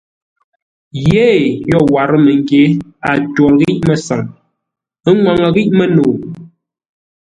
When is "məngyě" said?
2.25-2.61